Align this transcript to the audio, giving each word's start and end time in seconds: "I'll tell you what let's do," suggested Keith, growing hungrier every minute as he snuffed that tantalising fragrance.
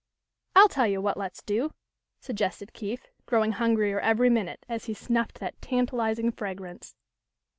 "I'll 0.55 0.67
tell 0.67 0.87
you 0.87 0.99
what 0.99 1.15
let's 1.15 1.43
do," 1.43 1.75
suggested 2.19 2.73
Keith, 2.73 3.07
growing 3.27 3.51
hungrier 3.51 3.99
every 3.99 4.31
minute 4.31 4.65
as 4.67 4.85
he 4.85 4.95
snuffed 4.95 5.39
that 5.41 5.61
tantalising 5.61 6.31
fragrance. 6.31 6.95